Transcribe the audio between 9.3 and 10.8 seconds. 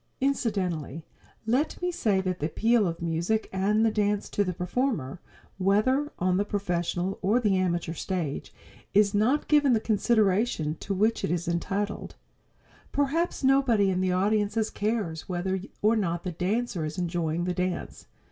given the consideration